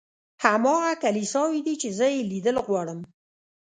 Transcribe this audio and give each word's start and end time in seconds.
هماغه 0.43 0.91
کلیساوې 1.03 1.59
دي 1.65 1.75
چې 1.81 1.89
زه 1.97 2.05
یې 2.13 2.21
لیدل 2.31 2.55
غواړم. 2.67 2.99